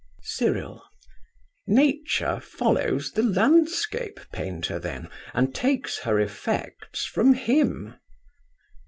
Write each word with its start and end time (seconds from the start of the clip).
CYRIL. 0.23 0.81
Nature 1.67 2.39
follows 2.39 3.11
the 3.11 3.21
landscape 3.21 4.19
painter, 4.33 4.79
then, 4.79 5.07
and 5.31 5.53
takes 5.53 5.99
her 5.99 6.19
effects 6.19 7.05
from 7.05 7.35
him? 7.35 7.93